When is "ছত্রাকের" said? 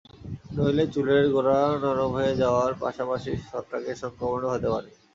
3.43-3.97